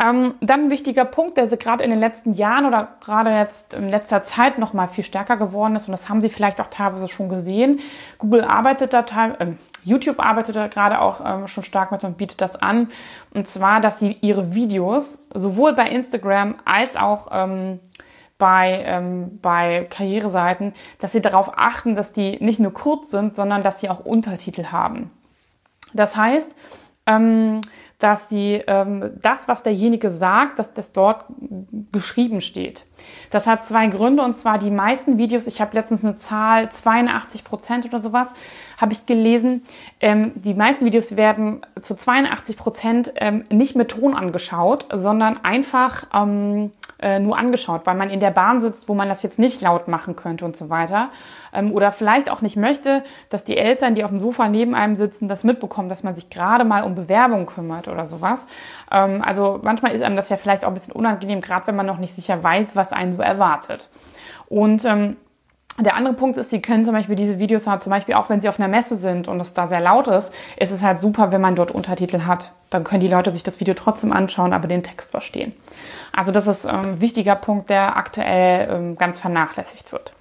Ähm, 0.02 0.34
dann 0.42 0.66
ein 0.66 0.70
wichtiger 0.72 1.06
Punkt, 1.06 1.38
der 1.38 1.46
gerade 1.46 1.84
in 1.84 1.92
den 1.92 2.00
letzten 2.00 2.34
Jahren 2.34 2.66
oder 2.66 2.88
gerade 3.02 3.30
jetzt 3.30 3.74
in 3.76 3.90
letzter 3.90 4.24
Zeit 4.24 4.58
noch 4.58 4.74
mal 4.74 4.88
viel 4.88 5.04
stärker 5.04 5.38
geworden 5.38 5.76
ist 5.76 5.88
und 5.88 5.92
das 5.92 6.10
haben 6.10 6.22
Sie 6.22 6.30
vielleicht 6.30 6.60
auch 6.60 6.68
teilweise 6.68 7.08
schon 7.08 7.30
gesehen. 7.30 7.80
Google 8.18 8.44
arbeitet 8.44 8.94
da 8.94 9.04
teil, 9.04 9.36
äh, 9.38 9.48
YouTube 9.84 10.20
arbeitet 10.20 10.56
da 10.56 10.68
gerade 10.68 11.02
auch 11.02 11.22
ähm, 11.24 11.48
schon 11.48 11.64
stark 11.64 11.92
mit 11.92 12.04
und 12.04 12.18
bietet 12.18 12.42
das 12.42 12.56
an. 12.56 12.88
Und 13.32 13.48
zwar, 13.48 13.80
dass 13.80 14.00
sie 14.00 14.18
ihre 14.22 14.56
Videos 14.56 15.24
sowohl 15.34 15.74
bei 15.74 15.90
Instagram 15.90 16.56
als 16.66 16.96
auch 16.96 17.28
ähm, 17.32 17.80
bei, 18.40 18.84
ähm, 18.86 19.40
bei 19.42 19.88
Karriereseiten, 19.90 20.74
dass 21.00 21.12
sie 21.12 21.22
darauf 21.22 21.58
achten, 21.58 21.96
dass 21.96 22.12
die 22.12 22.44
nicht 22.44 22.60
nur 22.60 22.74
kurz 22.74 23.12
sind, 23.12 23.36
sondern 23.36 23.62
dass 23.62 23.82
sie 23.82 23.90
auch 23.90 24.00
Untertitel 24.00 24.66
haben. 24.66 25.12
Das 25.94 26.16
heißt, 26.16 26.56
ähm, 27.06 27.62
dass 28.02 28.30
sie 28.30 28.62
ähm, 28.68 29.12
das, 29.22 29.48
was 29.48 29.64
derjenige 29.64 30.10
sagt, 30.10 30.60
dass 30.60 30.74
das 30.74 30.92
dort 30.92 31.26
geschrieben 31.92 32.42
steht. 32.42 32.86
Das 33.30 33.46
hat 33.48 33.66
zwei 33.66 33.88
Gründe 33.88 34.24
und 34.24 34.38
zwar 34.38 34.58
die 34.58 34.72
meisten 34.72 35.18
Videos, 35.18 35.48
ich 35.48 35.62
habe 35.62 35.76
letztens 35.76 36.04
eine 36.04 36.16
Zahl, 36.18 36.70
82 36.70 37.44
Prozent 37.44 37.86
oder 37.86 38.02
sowas, 38.02 38.34
habe 38.78 38.94
ich 38.94 39.06
gelesen, 39.06 39.64
ähm, 40.00 40.32
die 40.36 40.54
meisten 40.56 40.86
Videos 40.86 41.16
werden 41.16 41.62
zu 41.82 41.96
82 41.96 42.58
Prozent 42.58 43.14
ähm, 43.16 43.44
nicht 43.52 43.76
mit 43.76 43.90
Ton 43.90 44.16
angeschaut, 44.16 44.88
sondern 44.92 45.44
einfach 45.44 46.08
ähm, 46.14 46.72
äh, 47.02 47.20
nur 47.20 47.38
angeschaut, 47.38 47.82
weil 47.86 47.96
man 47.96 48.10
in 48.10 48.20
der 48.20 48.32
Bahn 48.32 48.62
sitzt, 48.62 48.88
wo 48.88 48.94
man 48.94 49.10
das 49.10 49.24
jetzt 49.24 49.40
nicht 49.40 49.62
laut 49.62 49.88
machen 49.88 50.16
könnte 50.16 50.46
und 50.46 50.56
so 50.56 50.70
weiter. 50.70 51.10
Ähm, 51.54 51.72
oder 51.72 51.92
vielleicht 51.92 52.30
auch 52.30 52.42
nicht 52.42 52.58
möchte, 52.58 53.04
dass 53.30 53.44
die 53.44 53.58
Eltern, 53.58 53.96
die 53.96 54.04
auf 54.04 54.12
dem 54.12 54.20
Sofa 54.20 54.48
neben 54.48 54.76
einem 54.76 54.96
sitzen, 54.96 55.28
das 55.28 55.44
mitbekommen, 55.44 55.90
dass 55.90 56.04
man 56.04 56.16
sich 56.16 56.30
gerade 56.30 56.64
mal 56.64 56.84
um 56.84 56.96
Bewerbung 56.96 57.46
kümmert 57.46 57.88
oder 57.88 58.06
sowas. 58.06 58.48
Ähm, 58.92 59.22
also 59.26 59.60
manchmal 59.64 59.94
ist 59.94 60.02
einem 60.02 60.16
das 60.16 60.30
ja 60.30 60.38
vielleicht 60.38 60.64
auch 60.64 60.70
ein 60.70 60.74
bisschen 60.76 60.94
unangenehm, 60.94 61.42
gerade 61.42 61.68
wenn 61.68 61.76
man 61.76 61.86
noch 61.86 61.98
nicht 61.98 62.16
sicher 62.16 62.42
weiß, 62.42 62.76
was 62.76 62.94
einen 62.94 63.14
so 63.14 63.22
erwartet. 63.22 63.90
Und 64.48 64.86
ähm, 64.86 65.18
der 65.80 65.96
andere 65.96 66.14
Punkt 66.14 66.38
ist, 66.38 66.50
Sie 66.50 66.62
können 66.62 66.86
zum 66.86 66.94
Beispiel 66.94 67.16
diese 67.16 67.40
Videos 67.40 67.66
haben, 67.66 67.82
zum 67.82 67.92
Beispiel 67.92 68.16
auch 68.16 68.30
wenn 68.30 68.42
Sie 68.42 68.50
auf 68.50 68.60
einer 68.60 68.68
Messe 68.68 68.96
sind 68.96 69.28
und 69.28 69.40
es 69.40 69.54
da 69.54 69.68
sehr 69.68 69.80
laut 69.80 70.08
ist, 70.08 70.34
ist 70.58 70.72
es 70.72 70.84
halt 70.84 71.00
super, 71.00 71.32
wenn 71.32 71.42
man 71.42 71.56
dort 71.56 71.72
Untertitel 71.72 72.22
hat. 72.26 72.52
Dann 72.70 72.84
können 72.84 73.02
die 73.02 73.08
Leute 73.08 73.32
sich 73.32 73.44
das 73.44 73.60
Video 73.60 73.74
trotzdem 73.74 74.12
anschauen, 74.12 74.54
aber 74.54 74.68
den 74.68 74.84
Text 74.84 75.12
verstehen. 75.12 75.54
Also 76.16 76.32
das 76.32 76.48
ist 76.48 76.66
ähm, 76.66 76.82
ein 76.82 77.02
wichtiger 77.02 77.36
Punkt, 77.36 77.70
der 77.70 77.96
aktuell 77.98 78.70
ähm, 78.70 78.98
ganz 78.98 79.20
vernachlässigt 79.20 79.92
wird. 79.92 80.14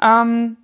Ähm, 0.00 0.56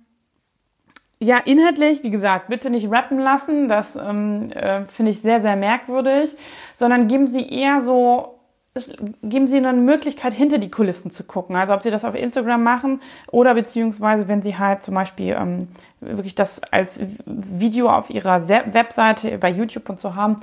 ja, 1.21 1.37
inhaltlich, 1.37 2.01
wie 2.03 2.11
gesagt, 2.11 2.47
bitte 2.47 2.69
nicht 2.69 2.89
rappen 2.89 3.19
lassen. 3.19 3.67
Das 3.67 3.97
ähm, 3.97 4.51
äh, 4.51 4.85
finde 4.85 5.11
ich 5.11 5.21
sehr, 5.21 5.41
sehr 5.41 5.57
merkwürdig, 5.57 6.35
sondern 6.77 7.09
geben 7.09 7.27
Sie 7.27 7.47
eher 7.47 7.81
so 7.81 8.38
geben 9.23 9.47
Sie 9.47 9.57
ihnen 9.57 9.65
eine 9.65 9.81
Möglichkeit, 9.81 10.33
hinter 10.33 10.57
die 10.57 10.69
Kulissen 10.69 11.11
zu 11.11 11.23
gucken. 11.23 11.55
Also 11.55 11.73
ob 11.73 11.81
Sie 11.81 11.91
das 11.91 12.05
auf 12.05 12.15
Instagram 12.15 12.63
machen 12.63 13.01
oder 13.31 13.53
beziehungsweise 13.55 14.27
wenn 14.27 14.41
Sie 14.41 14.57
halt 14.57 14.83
zum 14.83 14.93
Beispiel 14.93 15.35
ähm, 15.39 15.67
wirklich 15.99 16.35
das 16.35 16.61
als 16.71 16.99
Video 17.25 17.89
auf 17.89 18.09
Ihrer 18.09 18.47
Webseite 18.47 19.37
bei 19.37 19.49
YouTube 19.49 19.89
und 19.89 19.99
so 19.99 20.15
haben, 20.15 20.37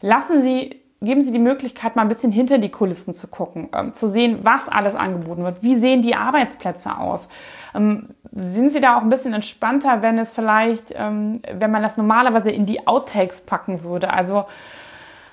lassen 0.00 0.42
Sie 0.42 0.80
geben 1.00 1.22
Sie 1.22 1.30
die 1.30 1.38
Möglichkeit, 1.38 1.94
mal 1.94 2.02
ein 2.02 2.08
bisschen 2.08 2.32
hinter 2.32 2.58
die 2.58 2.70
Kulissen 2.70 3.14
zu 3.14 3.28
gucken, 3.28 3.68
ähm, 3.72 3.94
zu 3.94 4.08
sehen, 4.08 4.40
was 4.42 4.68
alles 4.68 4.96
angeboten 4.96 5.44
wird. 5.44 5.62
Wie 5.62 5.76
sehen 5.76 6.02
die 6.02 6.16
Arbeitsplätze 6.16 6.98
aus? 6.98 7.28
Ähm, 7.74 8.08
sind 8.32 8.70
Sie 8.70 8.80
da 8.80 8.98
auch 8.98 9.02
ein 9.02 9.08
bisschen 9.08 9.32
entspannter, 9.32 10.02
wenn 10.02 10.18
es 10.18 10.32
vielleicht, 10.32 10.92
ähm, 10.96 11.40
wenn 11.52 11.70
man 11.70 11.82
das 11.82 11.96
normalerweise 11.96 12.50
in 12.50 12.66
die 12.66 12.88
Outtakes 12.88 13.42
packen 13.42 13.84
würde? 13.84 14.12
Also 14.12 14.46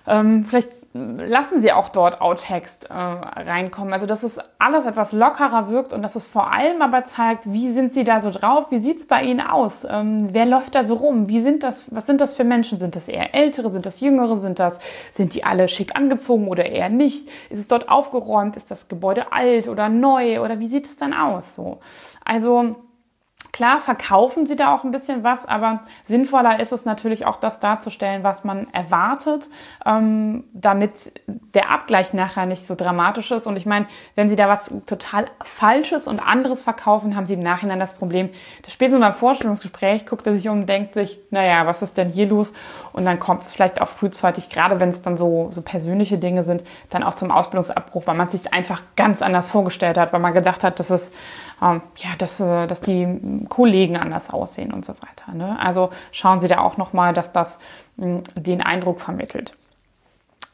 ähm, 0.05 0.45
vielleicht 0.45 0.69
lassen 0.97 1.59
sie 1.59 1.73
auch 1.73 1.89
dort 1.89 2.21
Outtext 2.21 2.89
äh, 2.89 2.93
reinkommen. 2.93 3.93
Also 3.93 4.05
dass 4.05 4.23
es 4.23 4.39
alles 4.59 4.85
etwas 4.85 5.11
lockerer 5.11 5.69
wirkt 5.69 5.91
und 5.91 6.01
dass 6.01 6.15
es 6.15 6.25
vor 6.25 6.53
allem 6.53 6.81
aber 6.81 7.05
zeigt, 7.05 7.51
wie 7.51 7.73
sind 7.73 7.93
sie 7.93 8.05
da 8.05 8.21
so 8.21 8.31
drauf, 8.31 8.67
wie 8.71 8.79
sieht's 8.79 9.05
bei 9.05 9.23
ihnen 9.23 9.41
aus, 9.41 9.85
ähm, 9.89 10.29
wer 10.31 10.45
läuft 10.45 10.73
da 10.73 10.85
so 10.85 10.95
rum, 10.95 11.27
wie 11.27 11.41
sind 11.41 11.63
das, 11.63 11.93
was 11.93 12.05
sind 12.05 12.21
das 12.21 12.35
für 12.35 12.45
Menschen, 12.45 12.79
sind 12.79 12.95
das 12.95 13.09
eher 13.09 13.35
ältere, 13.35 13.69
sind 13.71 13.85
das 13.85 13.99
jüngere, 13.99 14.37
sind 14.37 14.57
das, 14.57 14.79
sind 15.11 15.33
die 15.33 15.43
alle 15.43 15.67
schick 15.67 15.97
angezogen 15.97 16.47
oder 16.47 16.65
eher 16.65 16.89
nicht, 16.89 17.27
ist 17.49 17.59
es 17.59 17.67
dort 17.67 17.89
aufgeräumt, 17.89 18.55
ist 18.55 18.71
das 18.71 18.87
Gebäude 18.87 19.33
alt 19.33 19.67
oder 19.67 19.89
neu? 19.89 20.41
Oder 20.41 20.59
wie 20.59 20.67
sieht 20.67 20.85
es 20.85 20.95
dann 20.95 21.13
aus? 21.13 21.55
So? 21.55 21.79
Also 22.23 22.77
Klar 23.55 23.79
verkaufen 23.79 24.45
sie 24.45 24.57
da 24.57 24.75
auch 24.75 24.83
ein 24.83 24.91
bisschen 24.91 25.23
was, 25.23 25.45
aber 25.45 25.85
sinnvoller 26.07 26.59
ist 26.59 26.73
es 26.73 26.83
natürlich 26.83 27.25
auch 27.25 27.37
das 27.37 27.61
darzustellen, 27.61 28.21
was 28.21 28.43
man 28.43 28.67
erwartet, 28.73 29.49
ähm, 29.85 30.43
damit 30.51 31.13
der 31.55 31.71
Abgleich 31.71 32.13
nachher 32.13 32.45
nicht 32.45 32.67
so 32.67 32.75
dramatisch 32.75 33.31
ist. 33.31 33.47
Und 33.47 33.57
ich 33.57 33.65
meine, 33.65 33.87
wenn 34.15 34.29
sie 34.29 34.35
da 34.35 34.47
was 34.47 34.69
total 34.85 35.25
Falsches 35.41 36.07
und 36.07 36.19
anderes 36.19 36.61
verkaufen, 36.61 37.15
haben 37.15 37.25
sie 37.25 37.33
im 37.35 37.39
Nachhinein 37.39 37.79
das 37.79 37.93
Problem, 37.93 38.29
dass 38.63 38.73
spätestens 38.73 39.01
beim 39.01 39.13
Vorstellungsgespräch 39.13 40.05
guckt 40.05 40.27
er 40.27 40.33
sich 40.33 40.47
um 40.49 40.61
und 40.61 40.69
denkt 40.69 40.93
sich, 40.93 41.19
naja, 41.31 41.65
was 41.65 41.81
ist 41.81 41.97
denn 41.97 42.09
hier 42.09 42.27
los? 42.27 42.53
Und 42.93 43.05
dann 43.05 43.19
kommt 43.19 43.43
es 43.43 43.53
vielleicht 43.53 43.81
auch 43.81 43.87
frühzeitig, 43.87 44.49
gerade 44.49 44.79
wenn 44.79 44.89
es 44.89 45.01
dann 45.01 45.17
so, 45.17 45.49
so 45.51 45.61
persönliche 45.61 46.17
Dinge 46.17 46.43
sind, 46.43 46.63
dann 46.89 47.03
auch 47.03 47.15
zum 47.15 47.31
Ausbildungsabbruch, 47.31 48.05
weil 48.05 48.15
man 48.15 48.29
sich 48.29 48.53
einfach 48.53 48.83
ganz 48.95 49.21
anders 49.21 49.49
vorgestellt 49.49 49.97
hat, 49.97 50.13
weil 50.13 50.19
man 50.19 50.33
gedacht 50.33 50.63
hat, 50.63 50.79
dass 50.79 50.89
es 50.89 51.11
ähm, 51.61 51.81
ja, 51.97 52.09
dass, 52.17 52.39
äh, 52.39 52.67
dass 52.67 52.81
die 52.81 53.45
Kollegen 53.49 53.97
anders 53.97 54.29
aussehen 54.29 54.73
und 54.73 54.85
so 54.85 54.93
weiter. 54.93 55.33
Ne? 55.33 55.57
Also 55.59 55.89
schauen 56.11 56.39
Sie 56.39 56.47
da 56.47 56.59
auch 56.59 56.77
nochmal, 56.77 57.13
dass 57.13 57.31
das 57.31 57.59
mh, 57.97 58.23
den 58.35 58.61
Eindruck 58.61 58.99
vermittelt. 58.99 59.53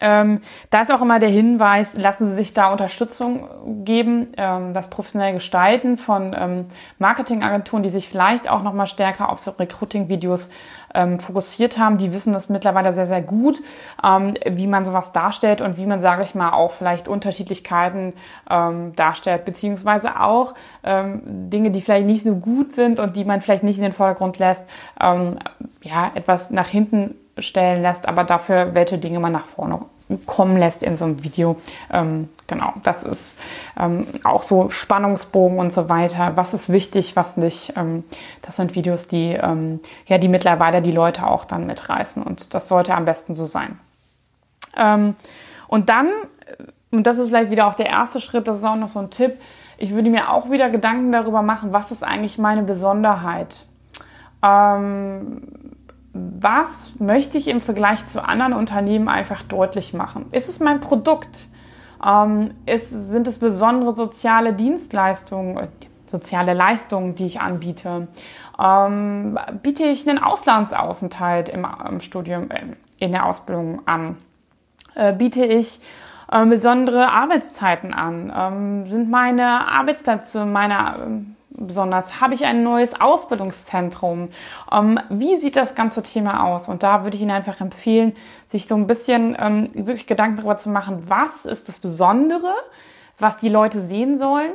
Ähm, 0.01 0.41
da 0.72 0.81
ist 0.81 0.91
auch 0.91 1.01
immer 1.01 1.20
der 1.20 1.29
Hinweis, 1.29 1.96
lassen 1.96 2.31
Sie 2.31 2.38
sich 2.38 2.53
da 2.55 2.72
Unterstützung 2.72 3.48
geben, 3.86 4.34
ähm, 4.36 4.74
das 4.74 4.89
professionelle 4.89 5.34
Gestalten 5.34 5.98
von 5.98 6.36
ähm, 6.38 6.65
Marketingagenturen, 6.98 7.84
die 7.84 7.89
sich 7.89 8.10
vielleicht 8.10 8.50
auch 8.50 8.63
nochmal 8.63 8.88
stärker 8.88 9.29
auf 9.29 9.39
so 9.39 9.51
Recruiting-Videos 9.51 10.50
ähm, 10.96 11.20
fokussiert 11.20 11.77
haben. 11.77 12.00
Die 12.00 12.12
wissen 12.13 12.34
das 12.34 12.50
mittlerweile 12.50 12.93
sehr, 12.93 13.05
sehr 13.05 13.22
gut, 13.22 13.60
ähm, 14.03 14.34
wie 14.50 14.65
man 14.65 14.86
sowas 14.86 15.12
darstellt 15.12 15.62
und 15.62 15.77
wie 15.77 15.86
man, 15.86 16.01
sage 16.01 16.24
ich 16.24 16.34
mal, 16.34 16.51
auch 16.51 16.72
vielleicht 16.72 17.08
Unterschiedlichkeiten 17.08 18.13
ähm, 18.50 18.96
darstellt, 18.96 19.46
beziehungsweise 19.46 20.20
auch 20.20 20.55
Dinge, 20.84 21.70
die 21.70 21.81
vielleicht 21.81 22.08
nicht 22.08 22.24
so 22.24 22.36
gut 22.36 22.74
sind 22.74 23.00
und 23.00 23.15
die 23.15 23.24
man 23.24 23.41
vielleicht 23.41 23.63
nicht 23.63 23.77
in 23.77 23.84
den 23.84 23.91
Vordergrund 23.91 24.39
lässt, 24.39 24.65
ja, 25.00 26.12
etwas 26.15 26.50
nach 26.50 26.67
hinten 26.67 27.15
stellen 27.38 27.81
lässt, 27.81 28.08
aber 28.08 28.24
dafür 28.24 28.74
welche 28.74 28.98
Dinge 28.98 29.20
man 29.20 29.31
nach 29.31 29.46
vorne 29.46 29.79
kommen 30.25 30.57
lässt 30.57 30.83
in 30.83 30.97
so 30.97 31.05
einem 31.05 31.23
Video. 31.23 31.57
Ähm, 31.91 32.29
genau, 32.47 32.73
das 32.83 33.03
ist 33.03 33.37
ähm, 33.79 34.07
auch 34.23 34.43
so 34.43 34.69
Spannungsbogen 34.69 35.59
und 35.59 35.73
so 35.73 35.89
weiter. 35.89 36.33
Was 36.35 36.53
ist 36.53 36.69
wichtig, 36.69 37.15
was 37.15 37.37
nicht? 37.37 37.73
Ähm, 37.77 38.03
das 38.41 38.55
sind 38.57 38.75
Videos, 38.75 39.07
die 39.07 39.33
ähm, 39.33 39.79
ja 40.07 40.17
die 40.17 40.27
mittlerweile 40.27 40.81
die 40.81 40.91
Leute 40.91 41.27
auch 41.27 41.45
dann 41.45 41.65
mitreißen 41.65 42.23
und 42.23 42.53
das 42.53 42.67
sollte 42.67 42.93
am 42.93 43.05
besten 43.05 43.35
so 43.35 43.45
sein. 43.45 43.79
Ähm, 44.75 45.15
und 45.67 45.89
dann, 45.89 46.07
und 46.91 47.07
das 47.07 47.17
ist 47.17 47.29
vielleicht 47.29 47.51
wieder 47.51 47.67
auch 47.67 47.75
der 47.75 47.87
erste 47.87 48.21
Schritt, 48.21 48.47
das 48.47 48.57
ist 48.57 48.65
auch 48.65 48.75
noch 48.75 48.89
so 48.89 48.99
ein 48.99 49.09
Tipp. 49.09 49.39
Ich 49.77 49.93
würde 49.93 50.09
mir 50.09 50.31
auch 50.31 50.49
wieder 50.49 50.69
Gedanken 50.69 51.11
darüber 51.11 51.41
machen, 51.41 51.73
was 51.73 51.91
ist 51.91 52.03
eigentlich 52.03 52.37
meine 52.37 52.63
Besonderheit? 52.63 53.65
Ähm, 54.43 55.41
was 56.13 56.93
möchte 56.99 57.37
ich 57.37 57.47
im 57.47 57.61
Vergleich 57.61 58.05
zu 58.07 58.23
anderen 58.23 58.53
Unternehmen 58.53 59.07
einfach 59.07 59.43
deutlich 59.43 59.93
machen? 59.93 60.25
Ist 60.31 60.49
es 60.49 60.59
mein 60.59 60.81
Produkt? 60.81 61.47
Ähm, 62.05 62.51
ist, 62.65 62.89
sind 62.89 63.27
es 63.27 63.39
besondere 63.39 63.95
soziale 63.95 64.53
Dienstleistungen, 64.53 65.57
äh, 65.57 65.67
soziale 66.07 66.53
Leistungen, 66.53 67.13
die 67.13 67.25
ich 67.25 67.39
anbiete? 67.39 68.07
Ähm, 68.59 69.39
biete 69.61 69.83
ich 69.83 70.09
einen 70.09 70.19
Auslandsaufenthalt 70.19 71.47
im, 71.47 71.65
im 71.87 72.01
Studium, 72.01 72.51
äh, 72.51 72.61
in 72.97 73.11
der 73.13 73.25
Ausbildung 73.25 73.87
an? 73.87 74.17
Äh, 74.95 75.13
biete 75.13 75.45
ich 75.45 75.79
äh, 76.29 76.45
besondere 76.45 77.09
Arbeitszeiten 77.09 77.93
an? 77.93 78.33
Ähm, 78.35 78.85
sind 78.85 79.09
meine 79.09 79.67
Arbeitsplätze, 79.69 80.45
meine 80.45 80.95
ähm, 81.05 81.35
besonders? 81.51 82.22
Habe 82.22 82.34
ich 82.34 82.46
ein 82.46 82.63
neues 82.63 83.00
Ausbildungszentrum? 83.00 84.29
Ähm, 84.72 85.00
wie 85.10 85.38
sieht 85.38 85.55
das 85.55 85.75
ganze 85.75 86.03
Thema 86.03 86.46
aus? 86.46 86.67
Und 86.67 86.84
da 86.84 87.03
würde 87.03 87.15
ich 87.15 87.22
Ihnen 87.22 87.31
einfach 87.31 87.62
empfehlen, 87.62 88.13
sich 88.46 88.67
so 88.67 88.75
ein 88.75 88.88
bisschen 88.88 89.36
ähm, 89.39 89.70
wirklich 89.74 90.08
Gedanken 90.08 90.38
darüber 90.38 90.58
zu 90.58 90.70
machen, 90.70 91.03
was 91.08 91.46
ist 91.46 91.70
das 91.70 91.79
Besondere, 91.79 92.53
was 93.20 93.38
die 93.38 93.50
Leute 93.50 93.81
sehen 93.81 94.20
sollen 94.20 94.51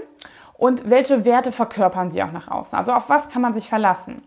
und 0.55 0.91
welche 0.91 1.25
Werte 1.25 1.53
verkörpern 1.53 2.11
sie 2.11 2.23
auch 2.23 2.33
nach 2.33 2.49
außen? 2.49 2.77
Also 2.77 2.93
auf 2.93 3.09
was 3.09 3.29
kann 3.29 3.43
man 3.43 3.55
sich 3.55 3.69
verlassen? 3.69 4.23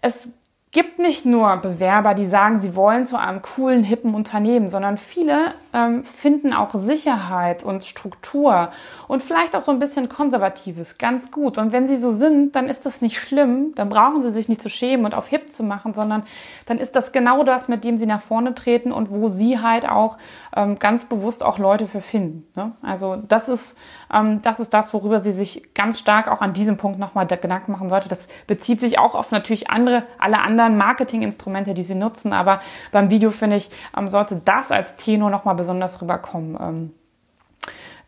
Es 0.00 0.28
gibt 0.70 0.98
nicht 0.98 1.24
nur 1.24 1.56
Bewerber, 1.56 2.12
die 2.12 2.26
sagen, 2.26 2.58
sie 2.58 2.76
wollen 2.76 3.06
zu 3.06 3.16
einem 3.18 3.40
coolen, 3.40 3.82
hippen 3.82 4.14
Unternehmen, 4.14 4.68
sondern 4.68 4.98
viele 4.98 5.54
ähm, 5.72 6.04
finden 6.04 6.52
auch 6.52 6.74
Sicherheit 6.74 7.62
und 7.62 7.84
Struktur 7.84 8.68
und 9.06 9.22
vielleicht 9.22 9.56
auch 9.56 9.62
so 9.62 9.72
ein 9.72 9.78
bisschen 9.78 10.10
Konservatives 10.10 10.98
ganz 10.98 11.30
gut. 11.30 11.56
Und 11.56 11.72
wenn 11.72 11.88
sie 11.88 11.96
so 11.96 12.12
sind, 12.12 12.54
dann 12.54 12.68
ist 12.68 12.84
das 12.84 13.00
nicht 13.00 13.18
schlimm, 13.18 13.72
dann 13.76 13.88
brauchen 13.88 14.20
sie 14.20 14.30
sich 14.30 14.50
nicht 14.50 14.60
zu 14.60 14.68
schämen 14.68 15.06
und 15.06 15.14
auf 15.14 15.28
hip 15.28 15.50
zu 15.50 15.62
machen, 15.62 15.94
sondern 15.94 16.24
dann 16.66 16.78
ist 16.78 16.94
das 16.94 17.12
genau 17.12 17.44
das, 17.44 17.68
mit 17.68 17.82
dem 17.82 17.96
sie 17.96 18.06
nach 18.06 18.22
vorne 18.22 18.54
treten 18.54 18.92
und 18.92 19.10
wo 19.10 19.28
sie 19.28 19.60
halt 19.60 19.88
auch 19.88 20.18
ähm, 20.54 20.78
ganz 20.78 21.06
bewusst 21.06 21.42
auch 21.42 21.58
Leute 21.58 21.86
für 21.86 22.02
finden. 22.02 22.46
Ne? 22.56 22.72
Also 22.82 23.16
das 23.16 23.48
ist, 23.48 23.78
ähm, 24.12 24.42
das 24.42 24.60
ist 24.60 24.74
das, 24.74 24.92
worüber 24.92 25.20
sie 25.20 25.32
sich 25.32 25.74
ganz 25.74 25.98
stark 25.98 26.28
auch 26.28 26.42
an 26.42 26.52
diesem 26.52 26.76
Punkt 26.76 26.98
nochmal 26.98 27.26
Gedanken 27.26 27.72
machen 27.72 27.88
sollte. 27.88 28.08
Das 28.08 28.28
bezieht 28.46 28.80
sich 28.80 28.98
auch 28.98 29.14
auf 29.14 29.30
natürlich 29.30 29.70
andere, 29.70 30.02
alle 30.18 30.40
anderen 30.40 30.57
anderen 30.58 30.76
Marketinginstrumente, 30.76 31.74
die 31.74 31.82
sie 31.82 31.94
nutzen. 31.94 32.32
Aber 32.32 32.60
beim 32.92 33.10
Video 33.10 33.30
finde 33.30 33.56
ich, 33.56 33.70
ähm, 33.96 34.08
sollte 34.08 34.40
das 34.44 34.70
als 34.70 34.96
Tenor 34.96 35.30
nochmal 35.30 35.54
besonders 35.54 36.02
rüberkommen. 36.02 36.56
Ähm, 36.60 36.94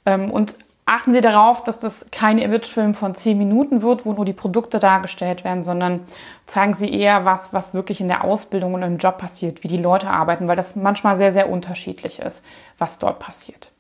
ähm, 0.06 0.30
und 0.30 0.56
achten 0.86 1.12
Sie 1.12 1.20
darauf, 1.20 1.62
dass 1.62 1.78
das 1.78 2.06
kein 2.10 2.38
Imagefilm 2.38 2.94
von 2.94 3.14
zehn 3.14 3.38
Minuten 3.38 3.80
wird, 3.80 4.04
wo 4.04 4.12
nur 4.12 4.24
die 4.24 4.32
Produkte 4.32 4.80
dargestellt 4.80 5.44
werden, 5.44 5.62
sondern 5.62 6.00
zeigen 6.46 6.74
Sie 6.74 6.92
eher 6.92 7.24
was, 7.24 7.52
was 7.52 7.74
wirklich 7.74 8.00
in 8.00 8.08
der 8.08 8.24
Ausbildung 8.24 8.74
und 8.74 8.82
im 8.82 8.98
Job 8.98 9.18
passiert, 9.18 9.62
wie 9.62 9.68
die 9.68 9.76
Leute 9.76 10.10
arbeiten, 10.10 10.48
weil 10.48 10.56
das 10.56 10.74
manchmal 10.74 11.16
sehr, 11.16 11.32
sehr 11.32 11.48
unterschiedlich 11.48 12.18
ist, 12.18 12.44
was 12.78 12.98
dort 12.98 13.20
passiert. 13.20 13.70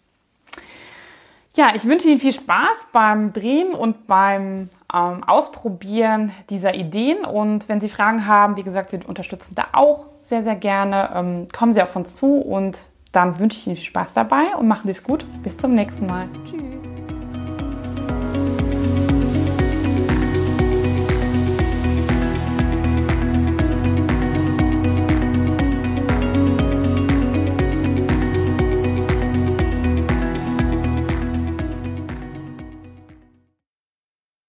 Ja, 1.56 1.72
ich 1.74 1.84
wünsche 1.84 2.08
Ihnen 2.08 2.20
viel 2.20 2.32
Spaß 2.32 2.88
beim 2.92 3.32
Drehen 3.32 3.74
und 3.74 4.06
beim 4.06 4.70
ähm, 4.92 5.24
Ausprobieren 5.24 6.32
dieser 6.48 6.74
Ideen. 6.74 7.24
Und 7.24 7.68
wenn 7.68 7.80
Sie 7.80 7.88
Fragen 7.88 8.26
haben, 8.26 8.56
wie 8.56 8.62
gesagt, 8.62 8.92
wir 8.92 9.08
unterstützen 9.08 9.54
da 9.54 9.68
auch 9.72 10.06
sehr, 10.22 10.42
sehr 10.42 10.56
gerne. 10.56 11.10
Ähm, 11.14 11.48
kommen 11.52 11.72
Sie 11.72 11.82
auf 11.82 11.96
uns 11.96 12.16
zu 12.16 12.36
und 12.36 12.78
dann 13.12 13.38
wünsche 13.38 13.58
ich 13.58 13.66
Ihnen 13.66 13.76
viel 13.76 13.86
Spaß 13.86 14.14
dabei 14.14 14.54
und 14.56 14.68
machen 14.68 14.82
Sie 14.86 14.92
es 14.92 15.02
gut. 15.02 15.24
Bis 15.42 15.56
zum 15.56 15.74
nächsten 15.74 16.06
Mal. 16.06 16.28
Tschüss. 16.44 16.69